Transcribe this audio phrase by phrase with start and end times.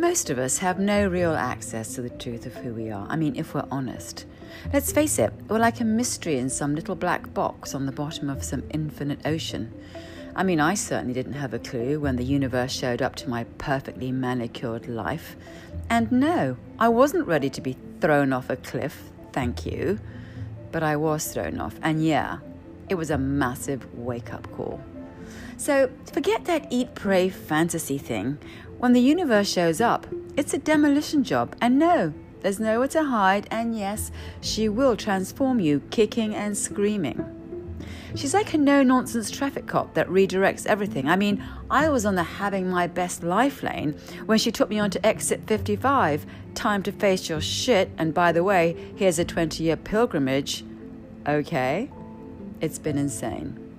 [0.00, 3.06] Most of us have no real access to the truth of who we are.
[3.10, 4.24] I mean, if we're honest.
[4.72, 8.30] Let's face it, we're like a mystery in some little black box on the bottom
[8.30, 9.70] of some infinite ocean.
[10.34, 13.44] I mean, I certainly didn't have a clue when the universe showed up to my
[13.58, 15.36] perfectly manicured life.
[15.90, 20.00] And no, I wasn't ready to be thrown off a cliff, thank you.
[20.72, 22.38] But I was thrown off, and yeah,
[22.88, 24.80] it was a massive wake up call.
[25.58, 28.38] So forget that eat, pray fantasy thing.
[28.80, 30.06] When the universe shows up,
[30.38, 34.10] it's a demolition job, and no, there's nowhere to hide, and yes,
[34.40, 37.22] she will transform you kicking and screaming.
[38.14, 41.10] She's like a no nonsense traffic cop that redirects everything.
[41.10, 44.78] I mean, I was on the having my best life lane when she took me
[44.78, 46.24] onto exit 55.
[46.54, 50.64] Time to face your shit, and by the way, here's a 20 year pilgrimage.
[51.28, 51.90] Okay?
[52.62, 53.69] It's been insane.